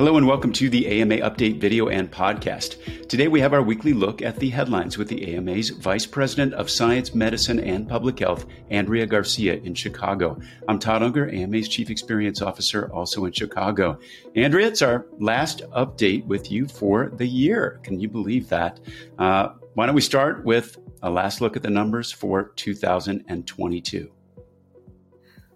[0.00, 3.06] Hello and welcome to the AMA Update video and podcast.
[3.06, 6.70] Today we have our weekly look at the headlines with the AMA's Vice President of
[6.70, 10.40] Science, Medicine, and Public Health, Andrea Garcia in Chicago.
[10.68, 13.98] I'm Todd Unger, AMA's Chief Experience Officer, also in Chicago.
[14.34, 17.78] Andrea, it's our last update with you for the year.
[17.82, 18.80] Can you believe that?
[19.18, 24.10] Uh, why don't we start with a last look at the numbers for 2022?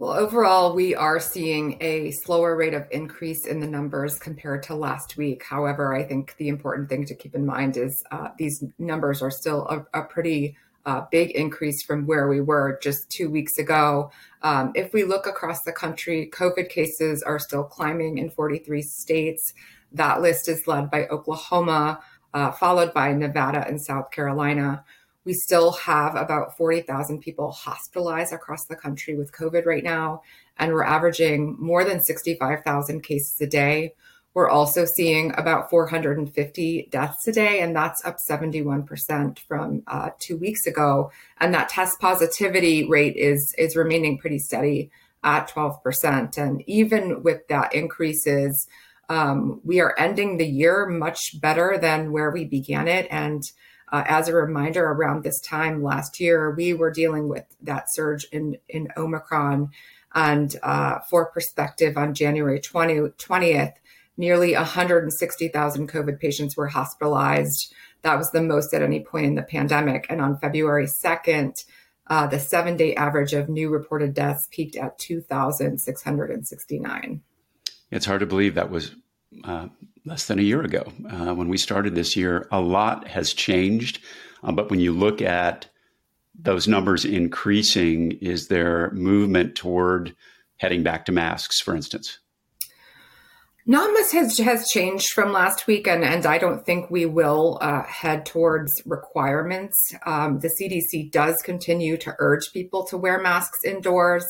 [0.00, 4.76] Well, overall, we are seeing a slower rate of increase in the numbers compared to
[4.76, 5.42] last week.
[5.42, 9.30] However, I think the important thing to keep in mind is uh, these numbers are
[9.32, 14.12] still a, a pretty uh, big increase from where we were just two weeks ago.
[14.42, 19.52] Um, if we look across the country, COVID cases are still climbing in 43 states.
[19.90, 21.98] That list is led by Oklahoma,
[22.32, 24.84] uh, followed by Nevada and South Carolina.
[25.28, 30.22] We still have about 40,000 people hospitalized across the country with COVID right now,
[30.56, 33.92] and we're averaging more than 65,000 cases a day.
[34.32, 40.38] We're also seeing about 450 deaths a day, and that's up 71% from uh, two
[40.38, 41.10] weeks ago.
[41.40, 44.90] And that test positivity rate is is remaining pretty steady
[45.24, 46.38] at 12%.
[46.38, 48.66] And even with that increases,
[49.10, 53.06] um, we are ending the year much better than where we began it.
[53.10, 53.42] And
[53.92, 58.26] uh, as a reminder, around this time last year, we were dealing with that surge
[58.32, 59.70] in, in Omicron.
[60.14, 63.74] And uh, for perspective, on January 20, 20th,
[64.16, 67.74] nearly 160,000 COVID patients were hospitalized.
[68.02, 70.06] That was the most at any point in the pandemic.
[70.08, 71.64] And on February 2nd,
[72.08, 77.22] uh, the seven day average of new reported deaths peaked at 2,669.
[77.90, 78.94] It's hard to believe that was
[79.44, 79.68] uh,
[80.04, 82.48] less than a year ago uh, when we started this year.
[82.50, 84.00] A lot has changed,
[84.42, 85.68] uh, but when you look at
[86.38, 90.14] those numbers increasing, is there movement toward
[90.56, 92.18] heading back to masks, for instance?
[93.70, 97.58] Not much has, has changed from last week, and, and I don't think we will
[97.60, 99.94] uh, head towards requirements.
[100.06, 104.24] Um, the CDC does continue to urge people to wear masks indoors.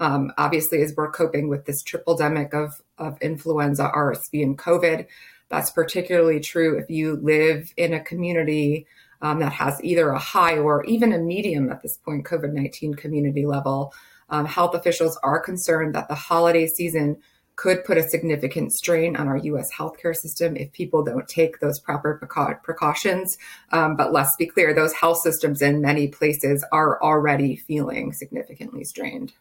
[0.00, 5.06] Um, obviously, as we're coping with this tripledemic of, of influenza, RSV, and COVID,
[5.48, 8.86] that's particularly true if you live in a community
[9.22, 12.94] um, that has either a high or even a medium at this point COVID 19
[12.94, 13.94] community level.
[14.30, 17.18] Um, health officials are concerned that the holiday season
[17.56, 21.78] could put a significant strain on our US healthcare system if people don't take those
[21.78, 22.20] proper
[22.62, 23.38] precautions.
[23.70, 28.84] Um, but let's be clear, those health systems in many places are already feeling significantly
[28.84, 29.32] strained.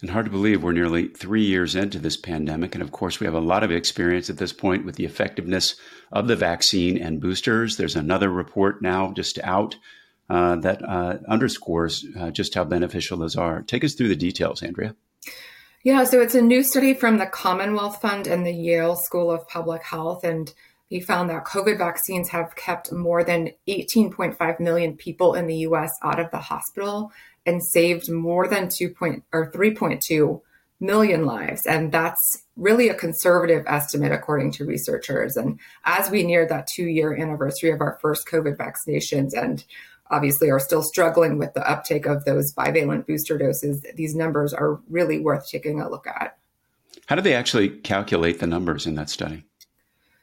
[0.00, 2.74] And hard to believe we're nearly three years into this pandemic.
[2.74, 5.76] And of course, we have a lot of experience at this point with the effectiveness
[6.10, 7.76] of the vaccine and boosters.
[7.76, 9.76] There's another report now just out
[10.30, 13.62] uh, that uh, underscores uh, just how beneficial those are.
[13.62, 14.94] Take us through the details, Andrea.
[15.82, 19.48] Yeah, so it's a new study from the Commonwealth Fund and the Yale School of
[19.48, 20.24] Public Health.
[20.24, 20.52] And
[20.90, 25.90] we found that COVID vaccines have kept more than 18.5 million people in the US
[26.02, 27.12] out of the hospital
[27.50, 30.40] and saved more than 2 point, or 3.2
[30.80, 31.66] million lives.
[31.66, 35.36] And that's really a conservative estimate, according to researchers.
[35.36, 39.64] And as we near that two year anniversary of our first COVID vaccinations and
[40.10, 44.80] obviously are still struggling with the uptake of those bivalent booster doses, these numbers are
[44.88, 46.38] really worth taking a look at.
[47.06, 49.44] How do they actually calculate the numbers in that study?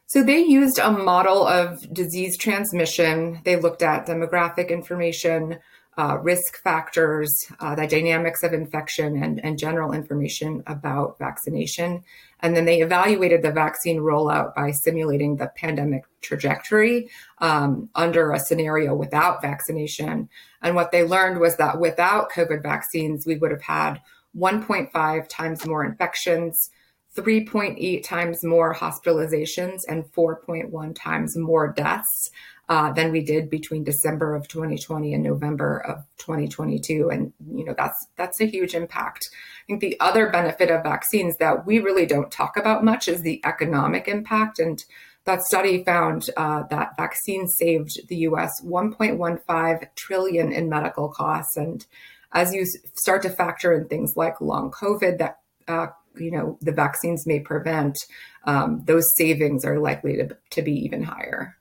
[0.07, 3.41] So they used a model of disease transmission.
[3.43, 5.59] They looked at demographic information,
[5.97, 12.03] uh, risk factors, uh, the dynamics of infection, and, and general information about vaccination.
[12.41, 17.09] And then they evaluated the vaccine rollout by simulating the pandemic trajectory
[17.39, 20.29] um, under a scenario without vaccination.
[20.61, 23.99] And what they learned was that without COVID vaccines, we would have had
[24.37, 26.69] 1.5 times more infections,
[27.15, 32.29] 3.8 times more hospitalizations, and 4.1 times more deaths
[32.69, 37.09] uh, than we did between December of 2020 and November of 2022.
[37.09, 39.29] And you know that's that's a huge impact.
[39.31, 43.21] I think the other benefit of vaccines that we really don't talk about much is
[43.21, 44.59] the economic impact.
[44.59, 44.83] And
[45.25, 48.51] that study found uh, that vaccines saved the U.S.
[48.63, 51.57] 1.15 trillion in medical costs.
[51.57, 51.85] And
[52.31, 52.65] as you
[52.95, 55.87] start to factor in things like long COVID that uh,
[56.17, 57.97] you know the vaccines may prevent,
[58.45, 61.56] um, those savings are likely to, to be even higher.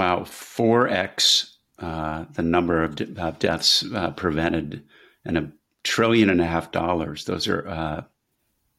[0.00, 4.82] Wow, 4x uh, the number of, of deaths uh, prevented
[5.26, 5.52] and a
[5.82, 7.26] trillion and a half dollars.
[7.26, 8.02] Those are uh,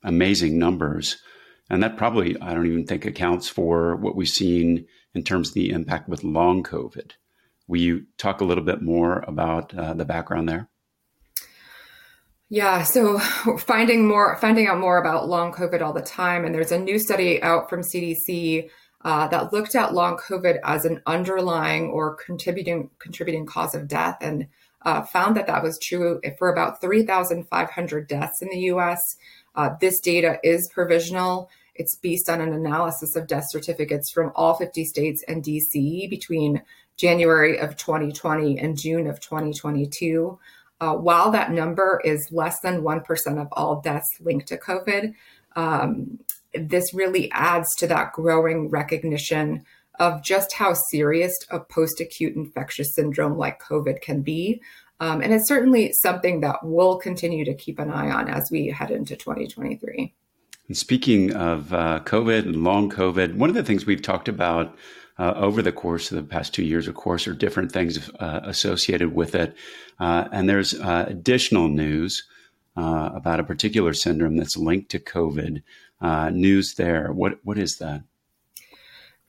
[0.04, 1.22] amazing numbers.
[1.70, 5.54] And that probably, I don't even think accounts for what we've seen in terms of
[5.54, 7.12] the impact with long COVID.
[7.68, 10.70] Will you talk a little bit more about uh, the background there?
[12.50, 13.20] Yeah, so
[13.60, 16.98] finding more, finding out more about long COVID all the time, and there's a new
[16.98, 18.72] study out from CDC
[19.04, 24.18] uh, that looked at long COVID as an underlying or contributing contributing cause of death,
[24.22, 24.48] and
[24.84, 29.18] uh, found that that was true for about 3,500 deaths in the U.S.
[29.56, 31.50] Uh, this data is provisional.
[31.76, 36.62] It's based on an analysis of death certificates from all 50 states and DC between
[36.98, 40.38] January of 2020 and June of 2022.
[40.80, 45.14] Uh, while that number is less than 1% of all deaths linked to COVID,
[45.56, 46.20] um,
[46.54, 49.64] this really adds to that growing recognition
[50.00, 54.62] of just how serious a post acute infectious syndrome like COVID can be.
[55.00, 58.68] Um, and it's certainly something that we'll continue to keep an eye on as we
[58.68, 60.14] head into 2023.
[60.68, 64.76] And speaking of uh, COVID and long COVID, one of the things we've talked about
[65.18, 68.42] uh, over the course of the past two years, of course, are different things uh,
[68.44, 69.56] associated with it.
[70.00, 72.24] Uh, and there's uh, additional news
[72.76, 75.62] uh, about a particular syndrome that's linked to COVID.
[76.32, 77.12] news there.
[77.12, 78.04] What what is that?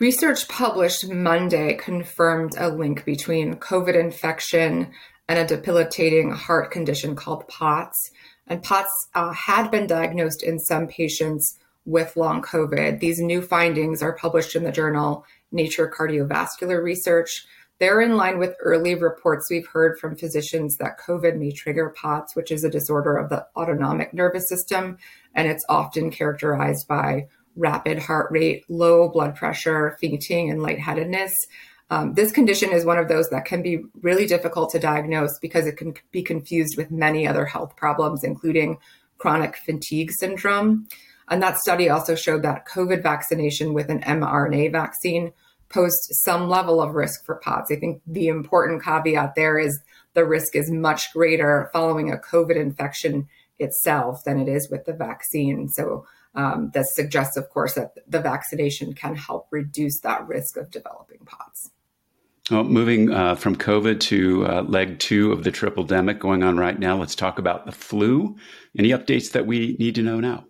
[0.03, 4.91] Research published Monday confirmed a link between COVID infection
[5.29, 8.11] and a debilitating heart condition called POTS.
[8.49, 12.99] And POTS uh, had been diagnosed in some patients with long COVID.
[12.99, 17.47] These new findings are published in the journal Nature Cardiovascular Research.
[17.83, 22.37] They're in line with early reports we've heard from physicians that COVID may trigger POTS,
[22.37, 24.99] which is a disorder of the autonomic nervous system.
[25.35, 27.27] And it's often characterized by
[27.57, 31.33] rapid heart rate, low blood pressure, fainting, and lightheadedness.
[31.91, 35.67] Um, this condition is one of those that can be really difficult to diagnose because
[35.67, 38.79] it can be confused with many other health problems, including
[39.19, 40.87] chronic fatigue syndrome.
[41.29, 45.33] And that study also showed that COVID vaccination with an mRNA vaccine
[45.73, 47.73] posed some level of risk for POTS.
[47.73, 49.81] I think the important caveat there is
[50.15, 53.29] the risk is much greater following a COVID infection
[53.59, 55.69] itself than it is with the vaccine.
[55.69, 60.71] So um, that suggests, of course, that the vaccination can help reduce that risk of
[60.71, 61.71] developing POTS.
[62.51, 66.79] Well, moving uh, from COVID to uh, leg two of the tripledemic going on right
[66.79, 68.37] now, let's talk about the flu.
[68.77, 70.45] Any updates that we need to know now?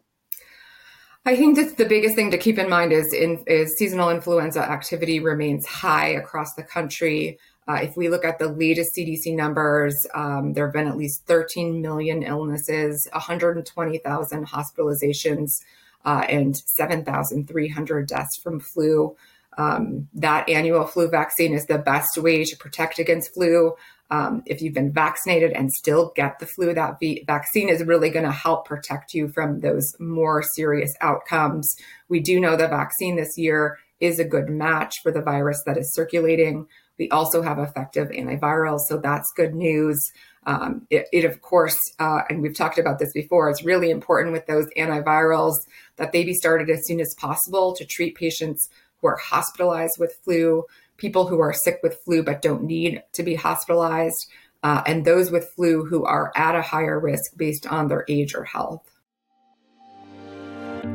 [1.25, 4.61] I think that the biggest thing to keep in mind is, in, is seasonal influenza
[4.61, 7.39] activity remains high across the country.
[7.69, 11.25] Uh, if we look at the latest CDC numbers, um, there have been at least
[11.27, 15.63] 13 million illnesses, 120,000 hospitalizations,
[16.05, 19.17] uh, and 7,300 deaths from flu.
[19.57, 23.77] Um, that annual flu vaccine is the best way to protect against flu.
[24.13, 28.11] Um, if you've been vaccinated and still get the flu, that v- vaccine is really
[28.11, 31.75] going to help protect you from those more serious outcomes.
[32.11, 35.79] We do know the vaccine this year is a good match for the virus that
[35.79, 36.67] is circulating.
[36.99, 39.99] We also have effective antivirals, so that's good news.
[40.45, 44.35] Um, it, it, of course, uh, and we've talked about this before, it's really important
[44.35, 45.55] with those antivirals
[45.97, 48.69] that they be started as soon as possible to treat patients
[49.01, 50.65] who are hospitalized with flu
[50.97, 54.27] people who are sick with flu but don't need to be hospitalized,
[54.63, 58.35] uh, and those with flu who are at a higher risk based on their age
[58.35, 58.83] or health.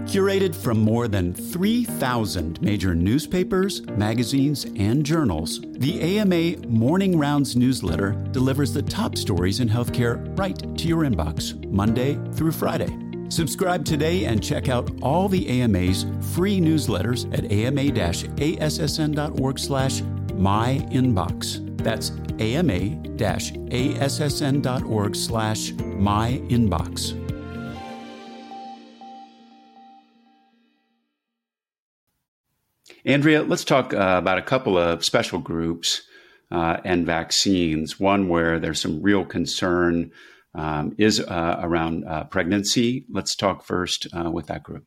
[0.07, 8.11] Curated from more than 3,000 major newspapers, magazines, and journals, the AMA Morning Rounds newsletter
[8.31, 13.06] delivers the top stories in healthcare right to your inbox, Monday through Friday.
[13.29, 17.99] Subscribe today and check out all the AMA's free newsletters at ama-assn.org
[19.59, 21.77] slash myinbox.
[21.83, 23.15] That's ama-assn.org
[25.15, 27.23] slash myinbox.
[33.05, 36.01] Andrea, let's talk uh, about a couple of special groups
[36.51, 37.99] uh, and vaccines.
[37.99, 40.11] One where there's some real concern
[40.55, 43.05] um, is uh, around uh, pregnancy.
[43.09, 44.85] Let's talk first uh, with that group.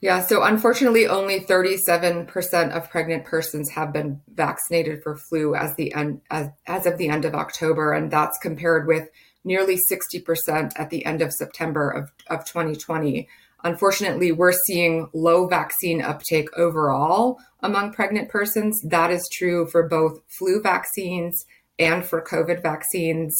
[0.00, 5.92] Yeah, so unfortunately, only 37% of pregnant persons have been vaccinated for flu as the
[5.92, 9.10] end as, as of the end of October, and that's compared with
[9.44, 13.28] nearly 60% at the end of September of, of 2020.
[13.62, 18.80] Unfortunately, we're seeing low vaccine uptake overall among pregnant persons.
[18.82, 21.44] That is true for both flu vaccines
[21.78, 23.38] and for COVID vaccines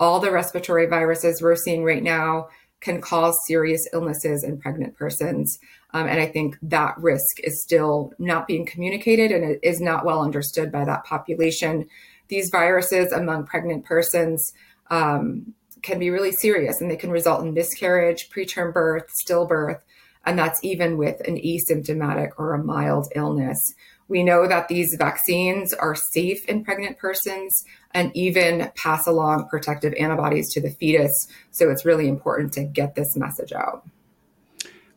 [0.00, 2.48] all the respiratory viruses we're seeing right now
[2.80, 5.58] can cause serious illnesses in pregnant persons.
[5.92, 10.06] Um, and I think that risk is still not being communicated and it is not
[10.06, 11.86] well understood by that population.
[12.28, 14.52] These viruses among pregnant persons
[14.90, 15.52] um,
[15.82, 19.80] can be really serious and they can result in miscarriage, preterm birth, stillbirth.
[20.24, 23.74] And that's even with an asymptomatic or a mild illness.
[24.08, 29.94] We know that these vaccines are safe in pregnant persons and even pass along protective
[29.94, 31.28] antibodies to the fetus.
[31.52, 33.86] So it's really important to get this message out.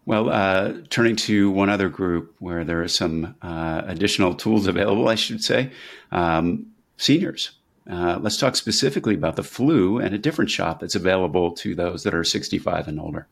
[0.06, 5.08] Well, uh, turning to one other group where there are some uh, additional tools available,
[5.08, 5.72] I should say,
[6.12, 6.66] um,
[6.98, 7.52] seniors.
[7.90, 12.04] Uh, let's talk specifically about the flu and a different shot that's available to those
[12.04, 13.28] that are 65 and older.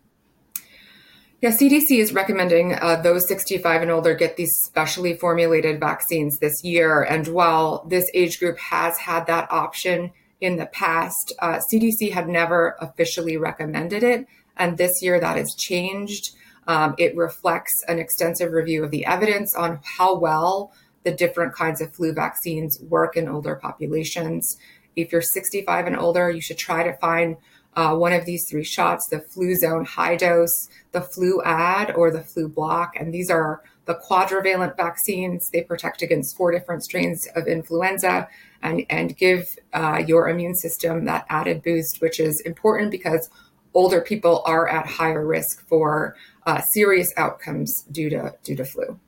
[1.42, 6.64] Yeah, CDC is recommending uh, those 65 and older get these specially formulated vaccines this
[6.64, 7.02] year.
[7.02, 12.30] And while this age group has had that option in the past, uh, CDC had
[12.30, 14.28] never officially recommended it.
[14.56, 16.36] And this year that has changed.
[16.68, 20.72] Um, it reflects an extensive review of the evidence on how well
[21.02, 24.58] the different kinds of flu vaccines work in older populations.
[24.96, 27.38] If you're 65 and older, you should try to find
[27.76, 32.90] uh, one of these three shots the Fluzone high dose, the Fluad, or the Flublok.
[33.00, 35.50] And these are the quadrivalent vaccines.
[35.52, 38.28] They protect against four different strains of influenza
[38.62, 43.30] and, and give uh, your immune system that added boost, which is important because
[43.74, 49.00] older people are at higher risk for uh, serious outcomes due to due to flu.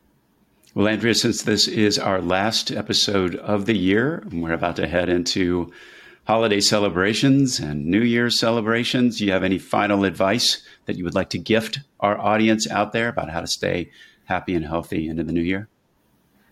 [0.76, 5.08] Well, Andrea, since this is our last episode of the year, we're about to head
[5.08, 5.72] into
[6.26, 11.16] holiday celebrations and New Year's celebrations, do you have any final advice that you would
[11.16, 13.92] like to gift our audience out there about how to stay
[14.26, 15.68] happy and healthy into the new year?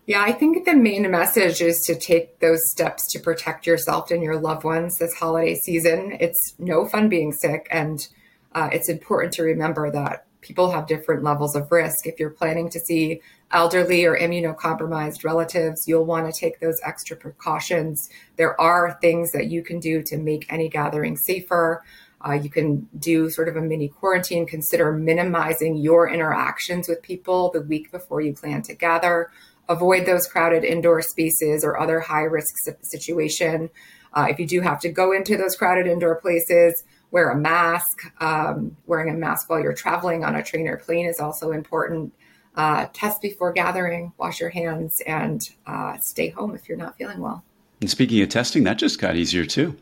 [0.04, 4.22] Yeah, I think the main message is to take those steps to protect yourself and
[4.22, 6.16] your loved ones this holiday season.
[6.18, 8.06] It's no fun being sick, and
[8.52, 12.06] uh, it's important to remember that people have different levels of risk.
[12.06, 17.16] If you're planning to see elderly or immunocompromised relatives, you'll want to take those extra
[17.16, 18.10] precautions.
[18.36, 21.82] There are things that you can do to make any gathering safer.
[22.24, 27.50] Uh, you can do sort of a mini quarantine, consider minimizing your interactions with people
[27.50, 29.30] the week before you plan to gather.
[29.68, 33.70] Avoid those crowded indoor spaces or other high risk situation.
[34.14, 38.12] Uh, if you do have to go into those crowded indoor places, wear a mask.
[38.20, 42.12] Um, wearing a mask while you're traveling on a train or plane is also important
[42.56, 47.20] uh, test before gathering, wash your hands, and uh, stay home if you're not feeling
[47.20, 47.44] well.
[47.80, 49.76] And speaking of testing, that just got easier too.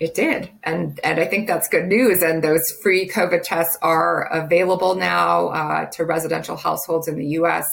[0.00, 2.22] It did, and and I think that's good news.
[2.22, 7.64] And those free COVID tests are available now uh, to residential households in the U.S.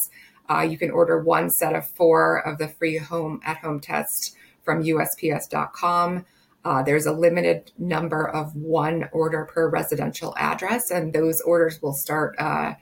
[0.49, 4.35] Uh, you can order one set of four of the free home at home tests
[4.63, 6.25] from USPS.com.
[6.65, 11.93] Uh, there's a limited number of one order per residential address, and those orders will
[11.93, 12.73] start uh,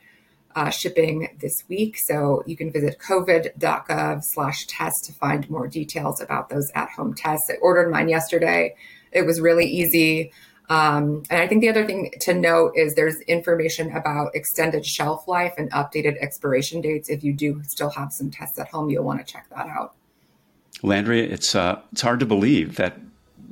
[0.55, 1.97] uh, shipping this week.
[2.05, 7.13] So you can visit covid.gov slash test to find more details about those at home
[7.13, 7.49] tests.
[7.51, 8.75] I ordered mine yesterday.
[9.11, 10.31] It was really easy.
[10.69, 15.27] Um, and I think the other thing to note is there's information about extended shelf
[15.27, 17.09] life and updated expiration dates.
[17.09, 19.93] If you do still have some tests at home, you'll want to check that out.
[20.81, 22.97] Landry, it's uh, it's hard to believe that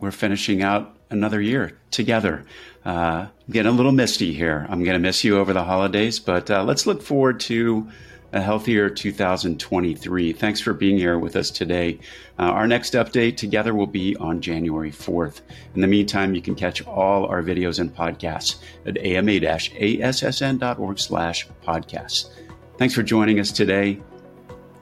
[0.01, 2.43] we're finishing out another year together.
[2.83, 4.65] Uh, getting a little misty here.
[4.69, 7.87] I'm going to miss you over the holidays, but uh, let's look forward to
[8.33, 10.33] a healthier 2023.
[10.33, 11.99] Thanks for being here with us today.
[12.39, 15.41] Uh, our next update together will be on January 4th.
[15.75, 22.29] In the meantime, you can catch all our videos and podcasts at ama-assn.org slash podcasts.
[22.77, 24.01] Thanks for joining us today.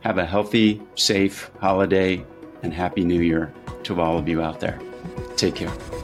[0.01, 2.25] Have a healthy, safe holiday
[2.63, 3.51] and happy new year
[3.83, 4.79] to all of you out there.
[5.39, 5.98] Take care.